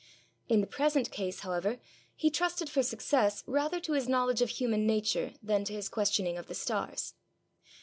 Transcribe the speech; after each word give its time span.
In 0.49 0.61
the 0.61 0.65
present 0.65 1.11
case, 1.11 1.41
however, 1.41 1.79
he 2.15 2.31
trusted 2.31 2.71
for 2.71 2.81
success 2.81 3.43
rather 3.45 3.79
to 3.81 3.93
his 3.93 4.09
knowledge 4.09 4.41
of 4.41 4.49
human 4.49 4.87
nature 4.87 5.33
than 5.43 5.63
to 5.65 5.73
his 5.73 5.89
questioning 5.89 6.39
of 6.39 6.47
the 6.47 6.55
stars. 6.55 7.13